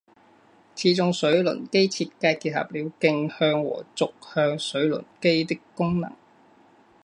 [0.73, 6.11] 此种水轮机设计结合了径向和轴向水轮机的功能。